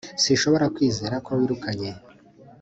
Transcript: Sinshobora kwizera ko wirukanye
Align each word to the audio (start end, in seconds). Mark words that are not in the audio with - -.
Sinshobora 0.23 0.65
kwizera 0.75 1.15
ko 1.25 1.31
wirukanye 1.37 1.89